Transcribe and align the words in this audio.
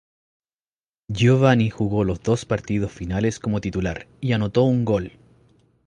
Giovanny 1.11 1.69
jugó 1.69 2.03
los 2.03 2.23
dos 2.23 2.45
partidos 2.45 2.91
finales 2.91 3.37
como 3.39 3.61
titular 3.61 4.07
y 4.19 4.31
anotó 4.33 4.63
un 4.63 4.83
gol. 4.83 5.11